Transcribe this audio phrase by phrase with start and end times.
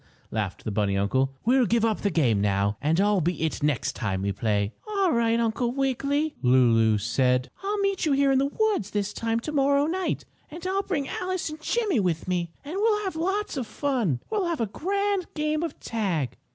[0.31, 1.31] laughed the bunny uncle.
[1.45, 4.73] "We'll give up the game now, and I'll be 'it' next time when we play."
[4.89, 6.29] "Ail right, Uncle Wiggily,"
[6.97, 7.61] said Lulu.
[7.63, 11.07] "I'll meet you here in the woods at this time tomorrow night, and I'll bring
[11.07, 14.21] Alice and Jimmie with me, and we'll have lots of fun.
[14.31, 16.35] We'll have a grand game of tag!"